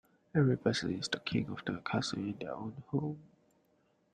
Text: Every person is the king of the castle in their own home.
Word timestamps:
Every 0.33 0.57
person 0.57 0.95
is 0.97 1.07
the 1.09 1.19
king 1.19 1.47
of 1.51 1.63
the 1.63 1.77
castle 1.85 2.17
in 2.17 2.33
their 2.39 2.55
own 2.55 2.81
home. 2.87 3.19